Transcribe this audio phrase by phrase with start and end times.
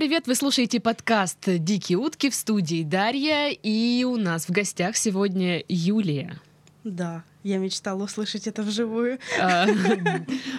[0.00, 0.26] привет!
[0.26, 6.40] Вы слушаете подкаст «Дикие утки» в студии Дарья, и у нас в гостях сегодня Юлия.
[6.84, 9.18] Да, я мечтала услышать это вживую.
[9.38, 9.66] А,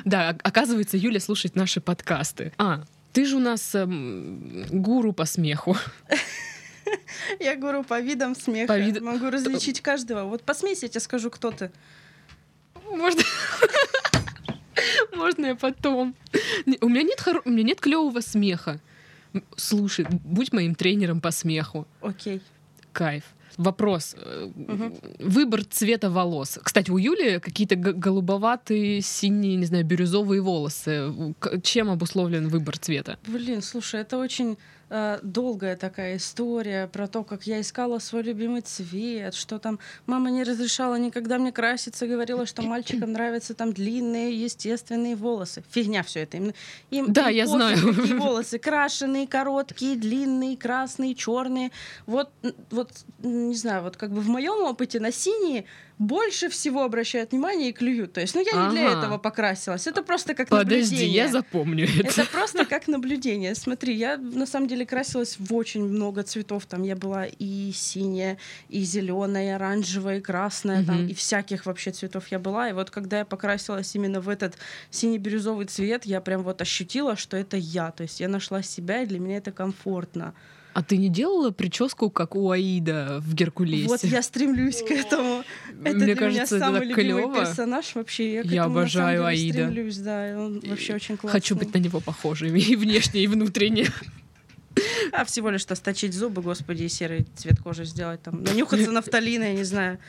[0.05, 2.53] Да, оказывается, Юля слушает наши подкасты.
[2.59, 5.75] А, ты же у нас эм, гуру по смеху.
[7.39, 8.67] Я гуру по видам смеха.
[8.67, 10.25] По вид- Могу различить каждого.
[10.25, 11.71] Вот посмейся, я тебе скажу, кто ты.
[12.91, 13.23] Можно...
[15.15, 16.13] Можно я потом?
[16.81, 18.79] У меня нет, хоро- у меня нет клевого смеха.
[19.55, 21.87] Слушай, будь моим тренером по смеху.
[22.01, 22.41] Окей.
[22.91, 23.23] Кайф.
[23.57, 24.15] Вопрос.
[24.55, 24.95] Мгм.
[25.19, 31.35] Выбор цвета волос.Кстати, у Юли какие-то голубоватые, синие, не знаю, бирюзовые волосы.
[31.63, 33.17] Чем обусловлен выбор цвета?
[33.27, 34.57] Блин, слушай, это очень
[34.91, 40.29] э, долгая такая история про то, как я искала свой любимый цвет, что там мама
[40.29, 45.63] не разрешала никогда мне краситься, говорила, что мальчикам нравятся там длинные естественные волосы.
[45.71, 46.37] Фигня все это.
[46.37, 46.53] Им,
[46.91, 47.77] им- Да, им я знаю.
[47.95, 51.71] Какие волосы крашеные, короткие, длинные, красные, черные.
[52.05, 52.29] Вот,
[52.69, 52.91] вот,
[53.23, 55.65] не знаю, вот как бы в моем опыте на синие
[55.97, 58.13] больше всего обращают внимание и клюют.
[58.13, 58.97] То есть, ну я не для Ага.
[58.99, 59.85] этого покрасилась.
[59.85, 61.15] Это просто как Подожди, наблюдение.
[61.15, 62.21] я запомню это.
[62.21, 63.53] Это просто как наблюдение.
[63.53, 66.65] Смотри, я на самом деле красилась в очень много цветов.
[66.65, 68.37] Там я была и синяя,
[68.69, 71.07] и зеленая, и оранжевая, и красная, там, Мгм.
[71.07, 72.69] и всяких вообще цветов я была.
[72.69, 74.55] И вот когда я покрасилась именно в этот
[74.89, 77.91] синий-бирюзовый цвет, я прям вот ощутила, что это я.
[77.91, 80.33] То есть я нашла себя, и для меня это комфортно.
[80.73, 83.89] А ты не делала прическу, как у Аида в Геркулесе?
[83.89, 85.43] Вот я стремлюсь к этому.
[85.83, 87.39] Это Мне для кажется, меня это самый так любимый клёво.
[87.39, 88.33] персонаж вообще.
[88.35, 89.53] Я, к Я этому на самом обожаю деле Аида.
[89.69, 91.41] стремлюсь, да, и он вообще очень классный.
[91.41, 93.87] Хочу быть на него похожей и внешне, и внутренне.
[95.11, 99.43] А всего лишь то сточить зубы, господи, и серый цвет кожи сделать, там, нанюхаться нафталина,
[99.45, 99.99] я не знаю.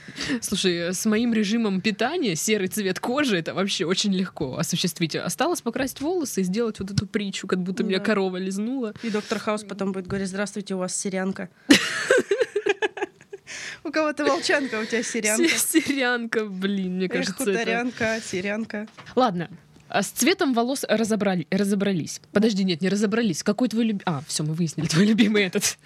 [0.41, 5.17] Слушай, с моим режимом питания серый цвет кожи это вообще очень легко осуществить.
[5.17, 8.05] Осталось покрасить волосы и сделать вот эту притчу, как будто меня Да.
[8.05, 8.95] корова лизнула.
[9.03, 11.49] И доктор Хаус потом будет говорить, здравствуйте, у вас сирянка.
[13.85, 15.49] У кого-то волчанка, у тебя сирянка.
[15.59, 18.87] Сирянка, блин, мне кажется, хуторянка, сирянка.
[19.17, 19.51] Ладно,
[20.01, 22.21] с цветом волос разобрали, разобрались.
[22.33, 23.43] Подожди, нет, не разобрались.
[23.43, 24.03] Какой твой любимый...
[24.07, 25.77] А, все, мы выяснили, твой любимый этот.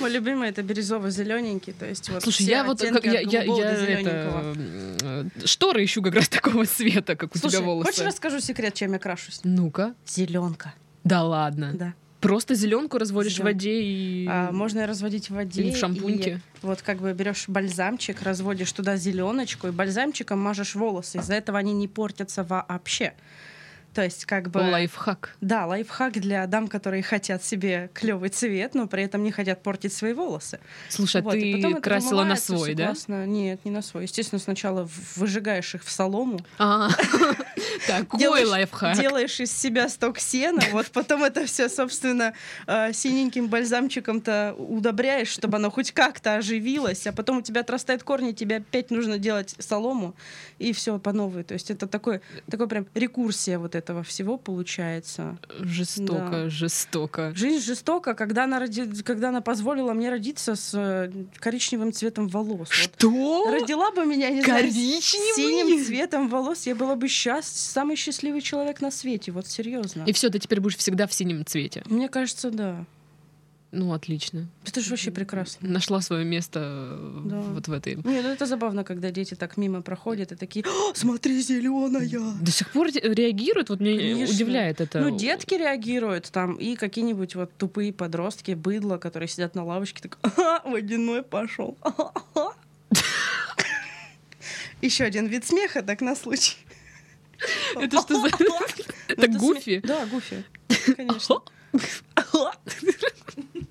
[0.00, 5.26] Мой любимый это бирюзово-зелененький, то есть вот Слушай, я вот как, я, я, я это,
[5.44, 7.90] шторы ищу как раз такого цвета, как у Слушай, тебя волосы.
[7.90, 9.40] хочешь расскажу секрет, чем я крашусь?
[9.42, 9.94] Ну-ка.
[10.06, 11.72] Зеленка, Да ладно.
[11.74, 11.94] да.
[12.24, 13.54] Просто зеленку разводишь в Зелёнку.
[13.54, 14.26] воде и...
[14.28, 15.62] А, можно разводить в воде.
[15.62, 16.40] Или в шампуньке.
[16.62, 21.18] и вот как бы берешь бальзамчик, разводишь туда зеленочку и бальзамчиком мажешь волосы.
[21.18, 23.12] Из-за этого они не портятся вообще.
[23.94, 24.58] То есть как бы...
[24.58, 25.36] Лайфхак.
[25.40, 29.92] Да, лайфхак для дам, которые хотят себе клевый цвет, но при этом не хотят портить
[29.92, 30.58] свои волосы.
[30.88, 32.86] Слушай, а Вот, потом ты это красила на свой, да?
[32.86, 33.24] классно.
[33.26, 34.02] Нет, не на свой.
[34.04, 36.88] Естественно, сначала выжигаешь их в солому, А,
[37.86, 38.96] такой лайфхак.
[38.98, 42.32] делаешь из себя сток сена, вот потом это все, собственно,
[42.66, 48.32] э, синеньким бальзамчиком-то удобряешь, чтобы оно хоть как-то оживилось, а потом у тебя отрастают корни,
[48.32, 50.14] тебе опять нужно делать солому,
[50.58, 51.44] и все по новой.
[51.44, 55.36] То есть это такой, такой прям рекурсия вот этого всего получается.
[55.60, 56.48] Жестоко, Да.
[56.50, 57.32] жестоко.
[57.36, 62.68] Жизнь жестока, когда она, роди- когда она позволила мне родиться с э, коричневым цветом волос.
[62.68, 63.50] Вот Что?
[63.50, 65.34] Родила бы меня, не знаю, с Коричневый?
[65.36, 67.54] синим цветом волос, я была бы счаст...
[67.56, 70.04] самый счастливый человек на свете, вот серьезно.
[70.06, 71.82] И все, ты теперь будешь всегда в синем цвете.
[71.86, 72.84] Мне кажется, да.
[73.76, 74.46] Ну, отлично.
[74.64, 75.68] Это же вообще прекрасно.
[75.68, 77.40] Нашла свое место э, Да.
[77.40, 77.96] вот в этой.
[77.96, 82.08] Не, ну это забавно, когда дети так мимо проходят и такие, «О, смотри, зеленая.
[82.40, 84.34] До сих пор ре- реагируют, вот меня Конечно.
[84.34, 85.00] удивляет это.
[85.00, 90.18] Ну, детки реагируют там, и какие-нибудь вот тупые подростки, быдло, которые сидят на лавочке, так,
[90.22, 91.76] ага, водяной пошел.
[94.82, 96.56] Еще один вид смеха, так на случай.
[97.74, 98.28] Это что за...
[98.38, 98.58] Ну,
[99.08, 99.80] Это Гуфи?
[99.84, 100.44] Да, Гуфи.
[100.96, 101.40] Конечно.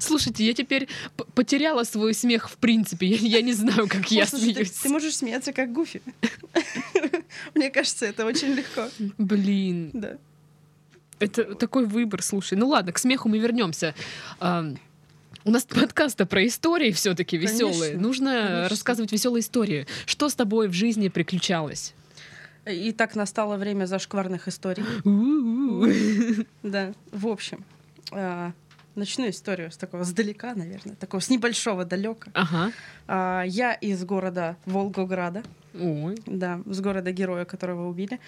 [0.00, 0.88] Слушайте, я теперь
[1.34, 3.06] потеряла свой смех в принципе.
[3.06, 4.70] Я, я не знаю, как я слушай, ты- смеюсь.
[4.70, 6.02] Ты можешь смеяться как Гуфи.
[7.54, 8.88] Мне кажется, это очень легко.
[9.18, 10.18] Блин, Да.
[11.18, 12.56] это такой выбор, слушай.
[12.56, 13.94] Ну ладно, к смеху мы вернемся.
[15.44, 17.96] У нас подкаста про истории все-таки веселые.
[17.96, 18.68] Нужно конечно.
[18.68, 19.86] рассказывать веселые истории.
[20.04, 21.94] Что с тобой в жизни приключалось?
[22.70, 24.84] И так настало время зашкварных историй.
[26.62, 27.64] Да, в общем,
[28.10, 28.52] а,
[28.98, 32.30] начну историю с такого сдалека, наверное, такого с небольшого далека.
[32.34, 32.72] Ага.
[33.06, 35.42] А, Я из города Волгограда,
[35.74, 36.16] Ой.
[36.26, 38.18] да, с города героя, которого убили.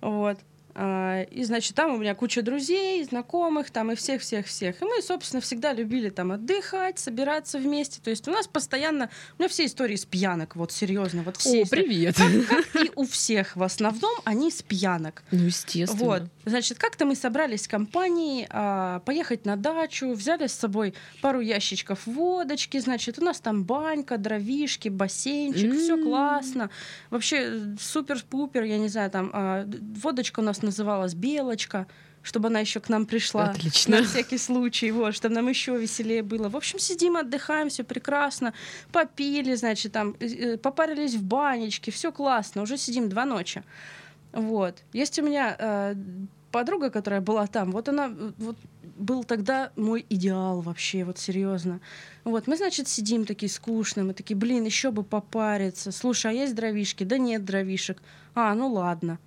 [0.00, 0.38] Вот.
[0.80, 4.80] А, И, значит, там у меня куча друзей, знакомых, там и всех-всех-всех.
[4.80, 8.00] И мы, собственно, всегда любили там отдыхать, собираться вместе.
[8.00, 9.10] То есть у нас постоянно...
[9.38, 11.22] У меня все истории с пьянок, вот серьезно.
[11.24, 11.82] Вот все О, истории.
[11.82, 12.16] привет.
[12.48, 15.24] Как и у всех в основном, они с пьянок.
[15.32, 16.00] Ну, естественно.
[16.04, 21.40] Вот, значит, как-то мы собрались в компании а, поехать на дачу, взяли с собой пару
[21.40, 26.04] ящичков водочки, значит, у нас там банька, дровишки, бассейнчик, все М.
[26.04, 26.70] классно.
[27.10, 29.66] Вообще супер-пупер, я не знаю, там а,
[30.02, 31.86] водочка у нас называлась Белочка,
[32.22, 33.50] чтобы она еще к нам пришла.
[33.50, 33.98] Отлично.
[33.98, 36.48] На всякий случай, вот, чтобы нам еще веселее было.
[36.48, 38.52] В общем, сидим, отдыхаем, все прекрасно.
[38.92, 42.62] Попили, значит, там, э, э, попарились в банечке, все классно.
[42.62, 43.62] Уже сидим два ночи.
[44.32, 44.82] Вот.
[44.92, 45.94] Есть у меня э,
[46.50, 47.72] подруга, которая была там.
[47.72, 48.56] Вот она, э, вот
[48.98, 51.80] был тогда мой идеал вообще, вот серьезно.
[52.24, 55.92] Вот, мы, значит, сидим такие скучные, мы такие, блин, еще бы попариться.
[55.92, 57.04] Слушай, а есть дровишки?
[57.04, 58.02] Да нет дровишек.
[58.34, 59.18] А, ну ладно.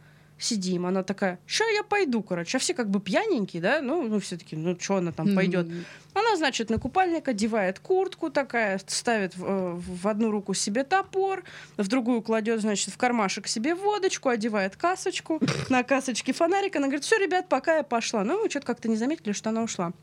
[0.41, 2.57] Сидим, она такая, ща я пойду, короче.
[2.57, 3.79] А все как бы пьяненькие, да?
[3.79, 5.67] Ну, ну все таки ну что она там пойдет?
[5.67, 5.85] М.
[6.15, 11.43] Она, значит, на купальник одевает куртку такая, ставит в, э, в одну руку себе топор,
[11.77, 15.39] в другую кладет, значит, в кармашек себе водочку, одевает касочку,
[15.69, 16.75] на касочке фонарик.
[16.75, 18.23] Она говорит, все, ребят, пока я пошла.
[18.23, 19.93] Ну, мы что-то как-то не заметили, что она ушла.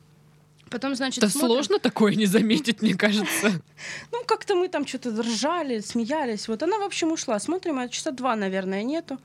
[0.70, 3.60] Потом, значит, Да смотрим- сложно такое не заметить, мне кажется.
[4.12, 6.46] Ну, как-то мы там что-то ржали, смеялись.
[6.46, 7.40] Вот она, в общем, ушла.
[7.40, 9.18] Смотрим, а часа два, наверное, нету.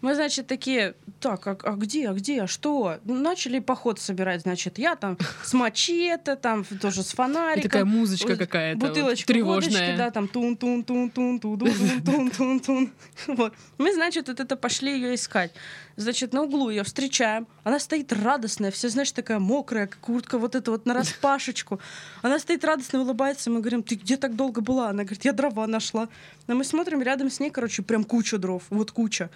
[0.00, 2.98] Мы, значит, такие, так, а, а где, а где, а что?
[3.04, 7.62] Ну, Начали поход собирать, значит, я там с мачете, там тоже с И фонариком.
[7.70, 8.80] такая музычка Вот какая-то.
[8.80, 9.96] вот, Бутылочка водочки, тревожная.
[9.98, 12.92] да, там тун тун тун тун тун тун тун тун тун
[13.26, 13.52] Вот.
[13.78, 15.52] Мы, значит, вот это пошли ее искать.
[15.96, 17.46] Значит, на углу ее встречаем.
[17.62, 21.78] Она стоит радостная, вся, знаешь, такая мокрая, как куртка вот эта вот на распашечку.
[22.22, 23.50] Она стоит радостно, улыбается.
[23.50, 24.88] Мы говорим, ты где так долго была?
[24.88, 26.08] Она говорит, я дрова нашла.
[26.46, 28.62] Но мы смотрим, рядом с ней, короче, прям куча дров.
[28.70, 29.28] Вот куча.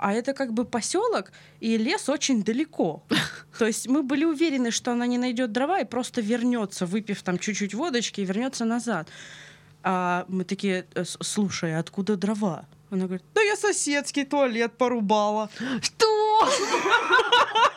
[0.00, 1.30] А это как бы поселок,
[1.60, 3.02] и лес очень далеко.
[3.58, 7.38] То есть мы были уверены, что она не найдет дрова и просто вернется, выпив там
[7.38, 9.08] чуть-чуть водочки, и вернется назад.
[9.82, 12.64] А мы такие, «Э, слушай, а откуда дрова?
[12.90, 15.50] Она говорит, да я соседский туалет порубала.
[15.82, 16.48] Что?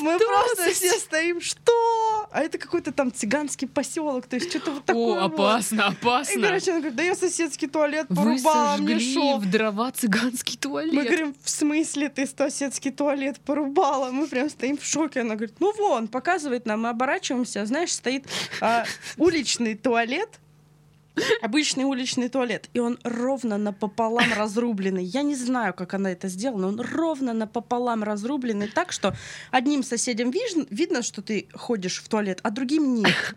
[0.00, 2.28] Мы просто все стоим, что?
[2.30, 5.20] А это какой-то там цыганский поселок, то есть что-то вот такое.
[5.24, 5.46] О, было.
[5.48, 6.42] опасно, И, опасно.
[6.42, 9.38] короче, она говорит, да я соседский туалет порубала, мне шо?
[9.38, 10.94] в дрова цыганский Мы туалет.
[11.06, 14.10] говорим, в смысле ты соседский туалет порубала?
[14.10, 15.20] Мы прям стоим в шоке.
[15.20, 18.26] Она говорит, ну вон, показывает нам, мы оборачиваемся, знаешь, стоит
[18.60, 18.84] а,
[19.16, 20.28] уличный туалет,
[21.42, 25.04] обычный уличный туалет, и он ровно напополам разрубленный.
[25.04, 29.14] Я не знаю, как она это сделала, но он ровно напополам разрубленный так, что
[29.50, 33.36] одним соседям виж- видно, что ты ходишь в туалет, а другим нет.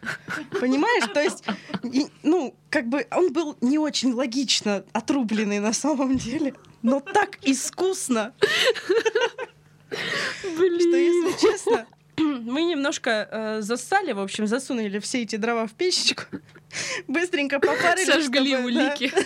[0.60, 1.08] Понимаешь?
[1.14, 1.44] То есть,
[1.84, 7.38] и, ну, как бы он был не очень логично отрубленный на самом деле, но так
[7.44, 8.34] искусно,
[9.90, 11.86] что, если честно,
[12.18, 16.24] мы немножко э, засали, в общем, засунули все эти дрова в печечку,
[17.08, 18.06] быстренько попарили.
[18.06, 18.86] Сожгли чтобы, да.
[18.92, 19.12] улики.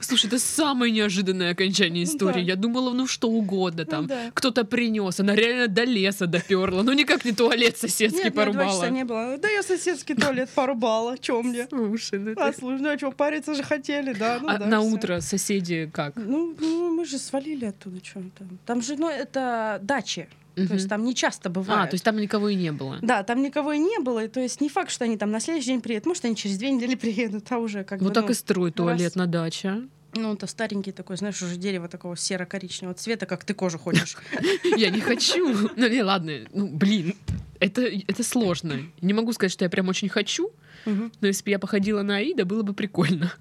[0.00, 2.40] Слушай, это самое неожиданное окончание истории.
[2.40, 2.52] Да.
[2.52, 4.02] Я думала, ну что угодно там.
[4.02, 4.30] Ну да.
[4.32, 6.82] Кто-то принес, она реально до леса доперла.
[6.82, 8.70] Ну никак не туалет соседский Нет, порубала.
[8.70, 9.36] часа не было.
[9.36, 11.66] Да я соседский туалет порубала, чё мне?
[11.68, 14.38] Слушай, ну А, слушай, ну а что, париться же хотели, да?
[14.40, 14.88] Ну, А да, на всё.
[14.88, 16.14] утро соседи как?
[16.16, 18.58] Ну, ну, мы же свалили оттуда, что там.
[18.64, 20.28] Там же, ну, это дачи.
[20.66, 21.80] То есть там не часто бывает.
[21.82, 22.98] А, то есть там никого и не было.
[23.02, 25.40] Да, там никого и не было, и то есть не факт, что они там на
[25.40, 28.24] следующий день приедут, может, они через две недели приедут, а уже как Вот бы, так
[28.24, 29.14] ну, и строй туалет раз.
[29.14, 29.82] на даче.
[30.14, 34.16] ну, это старенький такой, знаешь, уже дерево такого серо-коричневого цвета, как ты кожу хочешь.
[34.76, 35.70] Я не хочу.
[35.76, 36.32] Ну, не, ладно.
[36.52, 37.14] Ну, блин,
[37.60, 38.80] это, это сложно.
[39.00, 40.50] Не могу сказать, что я прям очень хочу,
[40.86, 43.32] но если бы я походила на Аида, было бы прикольно.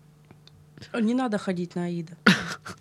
[0.99, 2.17] Не надо ходить на Аида.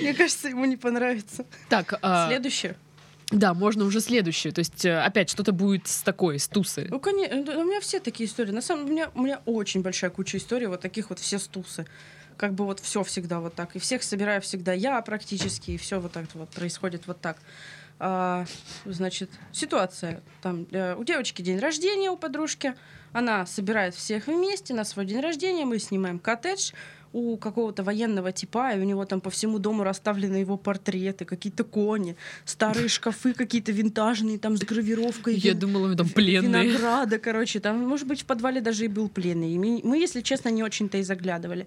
[0.00, 1.46] Мне кажется, ему не понравится.
[1.68, 2.76] Так, а, Следующее.
[3.30, 4.52] да, можно уже следующее.
[4.52, 6.86] То есть э, опять что-то будет с такой, с тусы.
[6.90, 8.52] Ну, конечно, у меня все такие истории.
[8.52, 11.38] На самом деле, у меня, у меня очень большая куча историй, вот таких вот все
[11.38, 11.86] стусы.
[12.36, 13.74] Как бы вот все всегда вот так.
[13.76, 17.38] И всех собираю всегда я практически, и все вот так вот происходит вот так.
[17.98, 18.44] А,
[18.84, 20.22] значит, ситуация.
[20.42, 22.74] Там э, у девочки день рождения у подружки.
[23.12, 25.64] Она собирает всех вместе на свой день рождения.
[25.64, 26.72] Мы снимаем коттедж
[27.12, 31.64] у какого-то военного типа, и у него там по всему дому расставлены его портреты, какие-то
[31.64, 35.36] кони, старые шкафы какие-то винтажные, там с гравировкой.
[35.36, 36.66] Я вин- думала, там пленные.
[36.66, 39.50] Винограда, короче, там, может быть, в подвале даже и был пленный.
[39.52, 41.66] И мы, если честно, не очень-то и заглядывали.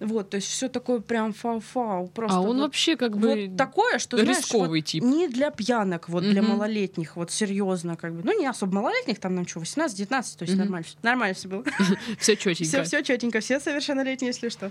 [0.00, 2.06] Вот, то есть все такое прям фау-фау.
[2.08, 5.02] Просто А он вот, вообще как бы вот такое, что знаешь, рисковый вот тип.
[5.02, 6.52] не для пьянок, вот для Мгм.
[6.52, 8.22] малолетних, вот серьезно, как бы.
[8.24, 10.58] Ну, не особо малолетних, там нам что, 18-19, то есть Мгм.
[10.62, 10.77] нормально.
[11.02, 11.64] Нормально все было.
[12.18, 12.84] Все Все, четенько.
[12.84, 14.70] все четенько, все совершеннолетние, если что.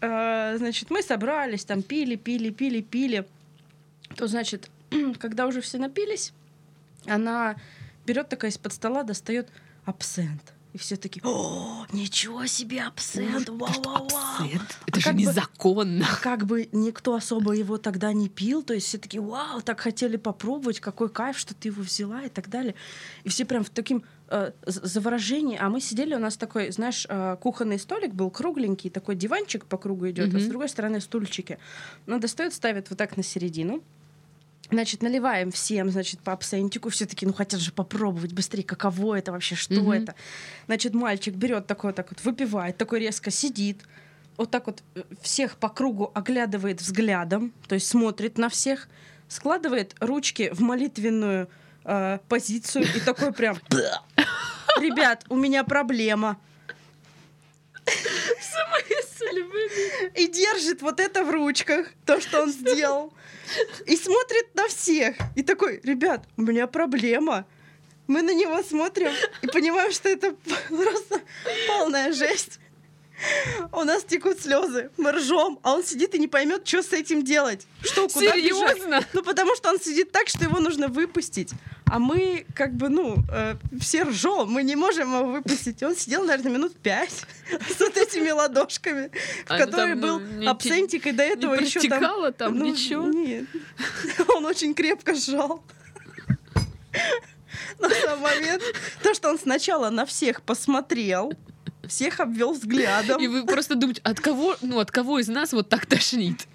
[0.00, 3.26] Э, значит, мы собрались, там пили, пили, пили, пили.
[4.16, 4.70] То, значит,
[5.18, 6.32] когда уже все напились,
[7.06, 7.56] она
[8.06, 9.48] берет такая из-под стола, достает
[9.84, 10.52] абсент.
[10.72, 14.34] И все такие, о, ничего себе абсент, вау, вау, вау.
[14.38, 14.62] Абсент?
[14.80, 16.06] А Это же как бы- незаконно.
[16.22, 20.16] Как бы никто особо его тогда не пил, то есть все такие, вау, так хотели
[20.16, 22.76] попробовать, какой кайф, что ты его взяла и так далее.
[23.24, 25.58] И все прям в таким э, заворожении.
[25.60, 29.76] А мы сидели, у нас такой, знаешь, э, кухонный столик был кругленький, такой диванчик по
[29.76, 31.58] кругу идет, а с другой стороны стульчики.
[32.06, 33.82] Ну, достает, ставит вот так на середину.
[34.70, 36.90] Значит, наливаем всем, значит, по абсентику.
[36.90, 39.92] Все такие, ну хотят же попробовать быстрее, каково это вообще, что Мгм.
[39.92, 40.14] это.
[40.66, 43.82] Значит, мальчик берет такой, так вот, выпивает, такой резко сидит,
[44.36, 48.88] вот так вот э, всех по кругу оглядывает взглядом, то есть смотрит на всех,
[49.28, 51.48] складывает ручки в молитвенную
[51.84, 53.58] э, позицию и такой прям,
[54.80, 56.38] ребят, у меня проблема.
[60.14, 63.12] И держит вот это в ручках, то, что он сделал.
[63.86, 65.16] И смотрит на всех.
[65.36, 67.46] И такой, ребят, у меня проблема.
[68.06, 69.12] Мы на него смотрим
[69.42, 70.34] и понимаем, что это
[70.68, 71.20] просто
[71.68, 72.58] полная жесть.
[73.72, 77.24] У нас текут слезы, мы ржем, а он сидит и не поймет, что с этим
[77.24, 77.66] делать.
[77.82, 78.78] Что, куда бежать.
[78.78, 79.06] Серьезно?
[79.12, 81.50] Ну, потому что он сидит так, что его нужно выпустить.
[81.86, 85.82] А мы, как бы, ну, э, все ржем, мы не можем его выпустить.
[85.82, 87.10] И он сидел, наверное, минут пять
[87.76, 89.10] с вот этими ладошками,
[89.46, 92.32] в А, ну, которой там, был не абсентик, и до Не этого еще там...
[92.32, 93.06] там ну, ничего?
[93.06, 93.46] Нет.
[94.28, 95.64] Он очень крепко сжал.
[97.78, 98.62] На самом момент,
[99.02, 101.32] то, что он сначала на всех посмотрел,
[101.90, 103.20] всех обвел взглядом.
[103.20, 106.46] И вы просто думаете, от кого, ну, от кого из нас вот так тошнит?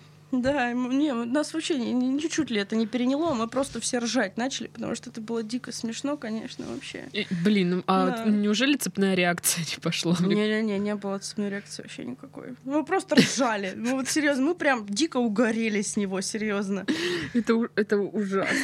[0.42, 4.68] Да, не, нас вообще ни- ничуть ли это не переняло, мы просто все ржать начали,
[4.68, 7.06] потому что это было дико смешно, конечно, вообще.
[7.14, 8.26] И, Блин, ну, а Да.
[8.26, 10.16] неужели цепная реакция не пошла?
[10.20, 12.56] Не-не-не, не было цепной реакции вообще никакой.
[12.64, 13.74] Мы просто ржали.
[13.76, 16.86] Ну вот серьезно, мы прям дико угорели с него, серьезно.
[17.34, 18.56] Это, это ужасно.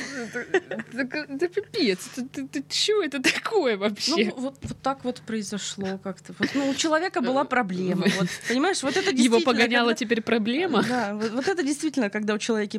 [0.94, 2.10] Это, пипец.
[2.18, 2.63] Это, это,
[3.04, 4.32] это такое Ну, вообще?
[4.36, 6.34] вот, вот так вот произошло как-то.
[6.40, 8.06] Вот, ну, у человека была проблема.
[8.20, 9.46] Вот, понимаешь, вот это Его действительно...
[9.46, 10.84] погоняла когда- теперь проблема?
[10.88, 12.77] Да, вот, вот это действительно, когда у человека,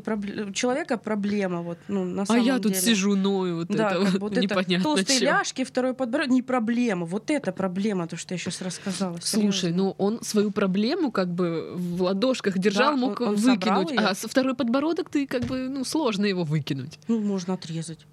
[0.49, 2.85] у человека проблема, вот, ну, на А самом я тут деле.
[2.85, 5.25] сижу ною, вот Да, это вот вот это непонятно толстые чё.
[5.27, 7.07] ляжки, второй подбородок, не проблема.
[7.07, 9.19] Вот это проблема, то, что я сейчас рассказала.
[9.23, 9.83] Слушай, серьезно.
[9.85, 14.15] ну он свою проблему как бы в ладошках держал, Да, мог он- он выкинуть, а
[14.15, 16.99] со второй подбородок ты как бы, ну, сложно его выкинуть.
[17.09, 18.07] Ну, можно отрезать.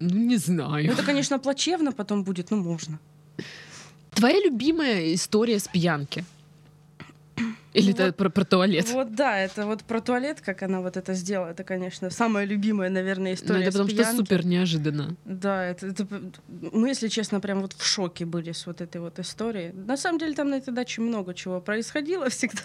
[0.00, 0.92] Ну, не Ну, знаю.
[0.92, 2.98] это, конечно, плачевно потом будет, но можно.
[4.14, 6.24] Твоя любимая история с пьянки?
[7.74, 8.88] Или Ну это вот- про, про туалет?
[8.92, 12.88] Вот да, это вот про туалет, как она вот это сделала, это, конечно, самая любимая,
[12.90, 14.16] наверное, Ну, история это с потому что пьянки.
[14.16, 15.16] супер неожиданно.
[15.24, 16.06] Да, это, это
[16.72, 19.72] мы, если честно, прям вот в шоке были с вот этой вот историей.
[19.72, 22.62] На самом деле там на этой даче много чего происходило всегда.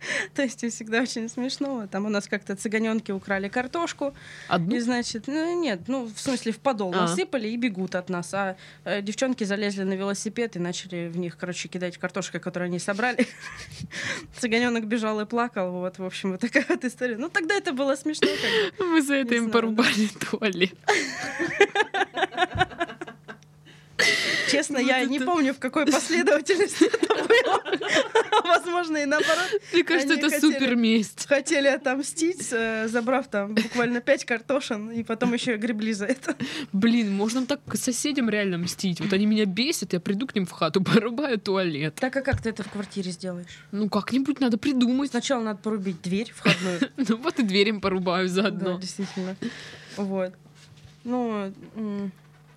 [0.34, 1.86] То есть всегда очень смешно.
[1.90, 4.14] Там у нас как-то цыганенки украли картошку,
[4.48, 4.76] Одну?
[4.76, 7.02] и значит, ну нет, ну в смысле в подол А.
[7.02, 11.36] насыпали и бегут от нас, а э, девчонки залезли на велосипед и начали в них,
[11.36, 13.26] короче, кидать картошкой, которую они собрали.
[14.38, 17.16] Цыганенок бежал и плакал, вот, в общем, вот такая вот история.
[17.16, 18.28] Ну тогда это было смешно.
[18.78, 20.74] Мы за это им порубали туалет.
[24.50, 27.62] Честно, я не помню, в какой последовательности это было.
[28.44, 29.60] Возможно, и наоборот.
[29.72, 31.26] Мне кажется, это супер месть.
[31.26, 36.36] Хотели отомстить, э, забрав там буквально пять картошин, и потом еще гребли за это.
[36.72, 39.00] Блин, можно так соседям реально мстить.
[39.00, 41.94] Вот они меня бесят, я приду к ним в хату, порубаю туалет.
[41.96, 43.64] Так а как ты это в квартире сделаешь?
[43.72, 45.10] Ну, как-нибудь надо придумать.
[45.10, 46.80] Сначала надо порубить дверь входную.
[46.96, 48.78] Ну, вот и дверь им порубаю Да, заодно.
[48.78, 49.36] действительно.
[49.96, 50.34] Вот.
[51.04, 51.52] Ну,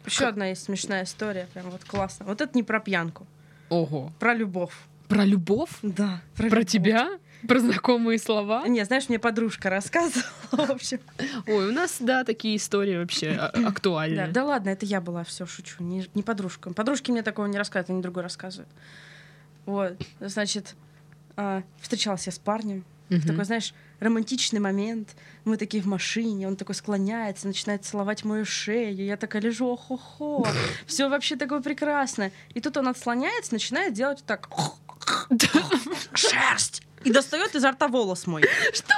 [0.05, 2.25] еще одна есть смешная история, прям вот классно.
[2.25, 3.25] Вот это не про пьянку,
[3.69, 4.11] Ого.
[4.19, 4.73] про любовь.
[5.07, 5.69] Про любовь?
[5.81, 6.65] Да, Про любовь.
[6.65, 7.09] тебя?
[7.47, 8.65] Про знакомые слова?
[8.67, 10.99] Не, знаешь, мне подружка рассказывала, в общем.
[11.45, 14.27] Ой, у нас, да, такие истории вообще а- Да, актуальные.
[14.27, 16.73] да ладно, это я была, все шучу, не, не подружка.
[16.73, 18.69] Подружки мне такого не рассказывают, они другой рассказывают.
[19.65, 20.75] Вот, значит,
[21.35, 23.21] а, встречалась я с парнем, Мгм.
[23.27, 25.15] такой, знаешь, романтичный момент.
[25.45, 29.03] Мы такие в машине, он такой склоняется, начинает целовать мою шею.
[29.03, 30.47] Я такая лежу, охо-хо.
[30.87, 32.31] Все вообще такое прекрасно.
[32.53, 34.49] И тут он отслоняется, начинает делать так.
[36.13, 36.83] Шерсть!
[37.03, 38.43] И достает изо рта волос мой.
[38.73, 38.93] Что?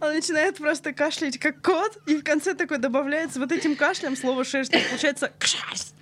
[0.00, 4.44] Он начинает просто кашлять, как кот, и в конце такой добавляется вот этим кашлем слово
[4.44, 4.72] шерсть.
[4.72, 5.95] Получается шерсть.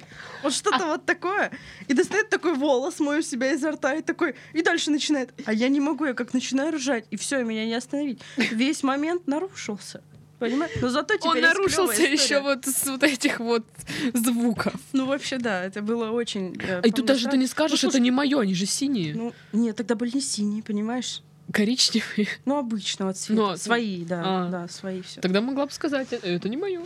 [0.44, 1.50] Вот что-то вот такое.
[1.88, 5.32] И достает такой волос мой у себя изо рта и такой, и дальше начинает.
[5.46, 8.20] А я не могу, я как начинаю ржать, и все, меня не остановить.
[8.36, 10.02] Весь момент нарушился.
[10.38, 10.72] Понимаешь?
[10.82, 13.64] Но зато теперь Он нарушился еще вот с вот этих вот
[14.12, 14.74] звуков.
[14.92, 16.56] Ну, вообще, да, это было очень...
[16.60, 19.14] э, А и тут даже ты не скажешь, Ну, это не мое, они же синие.
[19.14, 21.22] Ну, нет, тогда были не синие, понимаешь?
[21.52, 22.28] Коричневые.
[22.44, 23.40] Ну, обычного цвета.
[23.40, 24.48] Ну, свои, да, а.
[24.50, 25.20] да, свои все.
[25.20, 26.82] Тогда могла бы сказать, «Э, это не мое.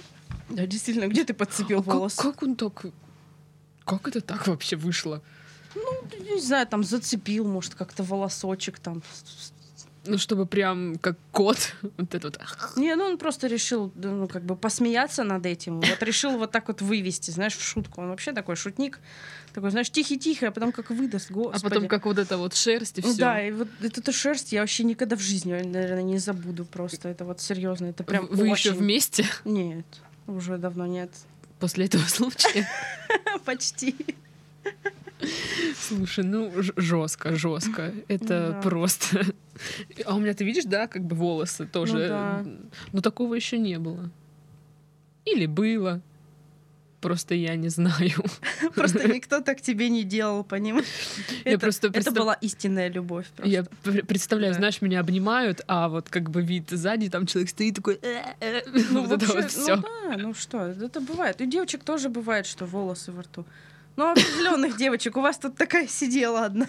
[0.50, 2.14] Да, действительно, где ты подцепил А как, волос?
[2.14, 2.86] как он так...
[3.88, 5.22] Как это так вообще вышло?
[6.20, 9.02] Не знаю, там зацепил, может, как-то волосочек там.
[10.06, 11.74] Ну, чтобы прям как кот.
[11.98, 12.38] Вот это вот.
[12.76, 15.80] Не, ну он просто решил, ну, как бы посмеяться над этим.
[15.80, 18.00] Вот решил вот так вот вывести, знаешь, в шутку.
[18.00, 19.00] Он вообще такой шутник.
[19.52, 21.62] Такой, знаешь, тихий-тихий, а потом как выдаст, А господи.
[21.62, 23.18] потом как вот это вот шерсть и Ну все.
[23.20, 27.08] Да, и вот эту шерсть я вообще никогда в жизни, наверное, не забуду просто.
[27.08, 29.86] Это вот серьезно, это прям Вы еще очень- вместе Нет,
[30.26, 31.10] уже давно нет.
[31.60, 32.66] после этого случая?
[33.44, 33.94] Почти.
[35.76, 37.92] Слушай, ну жестко, жестко.
[38.08, 38.60] Это Да.
[38.62, 39.24] просто.
[40.04, 41.94] А у меня, ты видишь, да, как бы волосы тоже.
[41.94, 42.44] Ну да.
[42.92, 44.10] Но такого еще не было.
[45.24, 46.00] Или было.
[47.00, 48.24] Просто я не знаю.
[48.74, 50.86] Просто никто так тебе не делал, понимаешь?
[51.44, 53.26] Я Это, просто это представ- была истинная любовь.
[53.36, 53.48] Просто.
[53.54, 54.58] Я пр- представляю, Да.
[54.58, 58.00] знаешь, меня обнимают, а вот как бы вид сзади, там человек стоит такой...
[58.02, 58.62] «Э-э-э».
[58.90, 59.76] Ну, вот это вообще, вот все.
[59.76, 61.40] ну да, ну что, это бывает.
[61.40, 63.44] У девочек тоже бывает, что волосы во рту.
[63.94, 65.16] Ну, определенных девочек.
[65.16, 66.66] У вас тут такая сидела одна.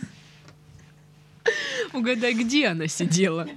[1.93, 3.47] Угадай, где она сидела.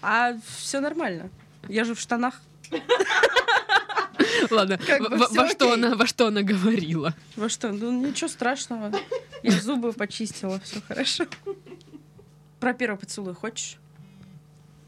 [0.00, 1.28] А все нормально.
[1.68, 2.40] Я же в штанах.
[4.50, 7.14] Ладно, во- что она во что она говорила?
[7.36, 7.72] Во что?
[7.72, 8.92] Ну, ничего страшного.
[9.42, 11.24] Я зубы почистила, все хорошо.
[12.60, 13.76] Про первый поцелуй хочешь?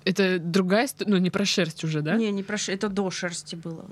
[0.05, 2.17] Это другая ну не про шерсть уже, да?
[2.17, 3.87] Не, не про ш- Это до шерсти было.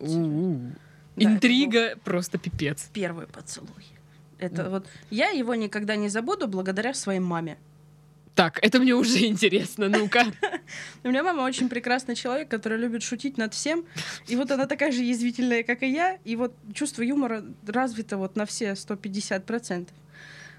[1.16, 2.88] Интрига просто пипец.
[2.92, 3.68] Первый поцелуй.
[4.38, 7.58] Это вот я его никогда не забуду благодаря своей маме.
[8.40, 10.24] Так, это мне уже интересно, ну-ка.
[11.04, 13.84] У меня мама очень прекрасный человек, который любит шутить над всем.
[14.28, 16.16] И вот она такая же язвительная, как и я.
[16.24, 19.88] И вот чувство юмора развито вот на все 150%.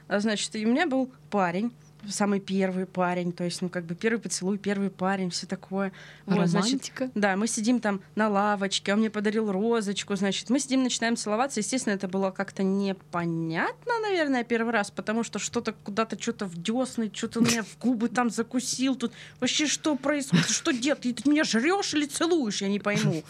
[0.07, 1.71] А, значит, и у меня был парень,
[2.09, 5.91] самый первый парень, то есть, ну, как бы первый поцелуй, первый парень, все такое.
[6.25, 7.11] Вот, значит, Романтика.
[7.15, 11.59] да, мы сидим там на лавочке, он мне подарил розочку, значит, мы сидим, начинаем целоваться.
[11.59, 17.11] Естественно, это было как-то непонятно, наверное, первый раз, потому что что-то куда-то что-то в десны,
[17.13, 18.95] что-то у меня в губы там закусил.
[18.95, 20.49] Тут вообще что происходит?
[20.49, 21.01] Что делать?
[21.01, 22.61] Ты, меня жрешь или целуешь?
[22.61, 23.23] Я не пойму.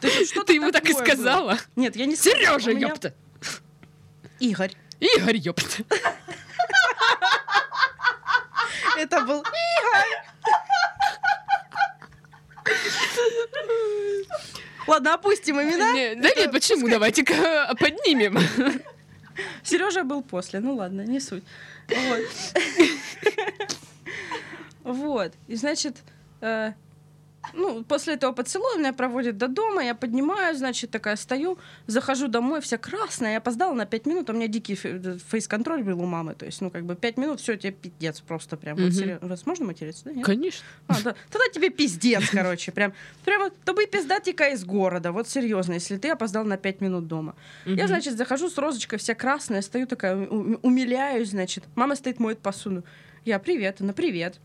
[0.00, 1.14] То есть, что-то Ты ему так и такое было.
[1.14, 1.58] сказала?
[1.76, 2.60] Нет, я не сказала.
[2.60, 3.14] Сережа, ёпта!
[4.40, 4.72] Игорь.
[5.00, 5.84] Игорь, ёпта!
[8.96, 9.44] Это был.
[14.86, 15.92] Ладно, опустим имена.
[15.92, 16.88] Не, Да нет, почему?
[16.88, 18.38] Давайте-ка поднимем.
[19.62, 20.60] Сережа был после.
[20.60, 21.44] Ну ладно, не суть.
[21.88, 22.20] Вот.
[24.86, 25.32] Вот.
[25.48, 25.96] И значит,
[26.40, 26.72] э,
[27.56, 32.60] ну, после этого поцелуя меня проводят до дома, я поднимаю, значит, такая стою, захожу домой,
[32.60, 36.34] вся красная, я опоздала на 5 минут, у меня дикий фе- фейс-контроль был у мамы,
[36.34, 38.76] то есть, ну, как бы 5 минут, все, тебе пиздец просто прям.
[38.76, 38.92] Вот Мгм.
[38.92, 40.12] серьё- Вас можно материться, да?
[40.12, 40.24] Нет?
[40.24, 40.64] Конечно.
[40.86, 41.14] А, да.
[41.30, 42.92] Тогда тебе пиздец, короче, прям,
[43.24, 47.34] прямо, тобы пиздатика из города, вот серьезно, если ты опоздал на 5 минут дома.
[47.64, 47.86] Я, Мгм.
[47.88, 51.64] значит, захожу с розочкой, вся красная, стою такая, умиляюсь, значит.
[51.74, 52.84] Мама стоит, моет посуду.
[53.24, 54.38] Я, привет, она, привет.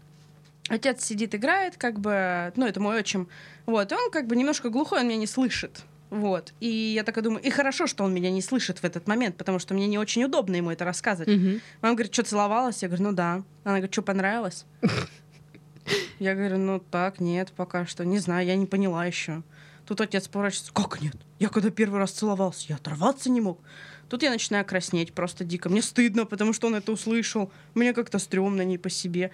[0.71, 3.27] Отец сидит, играет, как бы, ну, это мой отчим.
[3.65, 5.81] Вот, и он как бы немножко глухой, он меня не слышит.
[6.09, 6.53] Вот.
[6.61, 9.59] И я такая думаю, и хорошо, что он меня не слышит в этот момент, потому
[9.59, 11.27] что мне не очень удобно ему это рассказывать.
[11.27, 11.61] Мгм.
[11.81, 12.81] Мама говорит, что целовалась?
[12.81, 13.43] Я говорю, ну да.
[13.65, 14.65] Она говорит, что понравилось?
[16.19, 18.05] Я говорю, ну так, нет, пока что.
[18.05, 19.41] Не знаю, я не поняла еще.
[19.87, 21.15] Тут отец поворачивается, как нет?
[21.39, 23.59] Я когда первый раз целовался, я оторваться не мог.
[24.07, 25.69] Тут я начинаю краснеть просто дико.
[25.69, 27.51] Мне стыдно, потому что он это услышал.
[27.73, 29.31] Мне как-то стрёмно, не по себе.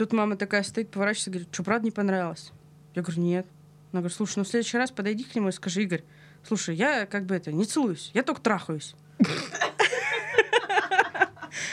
[0.00, 2.52] Тут мама такая стоит, поворачивается, говорит, что, правда не понравилось?
[2.94, 3.46] Я говорю, нет.
[3.92, 6.04] Она говорит, слушай, ну в следующий раз подойди к нему и скажи, Игорь,
[6.42, 8.94] слушай, я как бы это, не целуюсь, я только трахаюсь.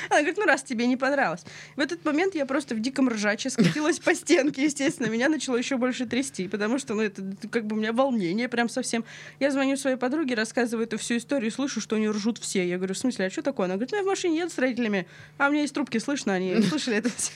[0.09, 1.43] Она говорит, ну раз тебе не понравилось.
[1.75, 5.07] В этот момент я просто в диком ржаче скатилась по стенке, естественно.
[5.07, 8.69] Меня начало еще больше трясти, потому что, ну, это как бы у меня волнение прям
[8.69, 9.03] совсем.
[9.39, 12.67] Я звоню своей подруге, рассказываю эту всю историю, слышу, что они ржут все.
[12.67, 13.65] Я говорю, в смысле, а что такое?
[13.65, 16.61] Она говорит, ну, я в машине еду с родителями, а меня есть трубки, слышно, они
[16.61, 17.31] слышали это все.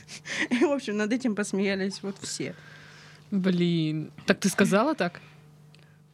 [0.50, 2.56] И, в общем, над этим посмеялись вот все.
[3.32, 4.12] Блин.
[4.26, 5.22] Так ты сказала так?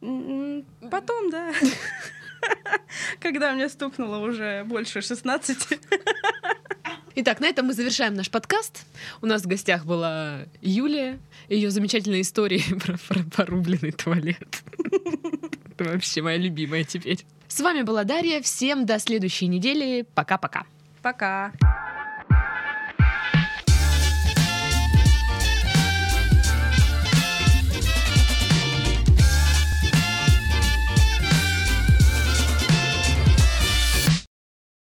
[0.00, 1.52] Потом, да.
[3.20, 5.78] Когда мне стукнуло уже больше 16.
[7.16, 8.86] Итак, на этом мы завершаем наш подкаст.
[9.20, 14.62] У нас в гостях была Юлия, ее замечательная история про, про порубленный туалет.
[15.72, 17.24] Это вообще моя любимая теперь.
[17.48, 18.40] С вами была Дарья.
[18.42, 20.06] Всем до следующей недели.
[20.14, 20.64] Пока-пока.
[21.02, 21.52] Пока.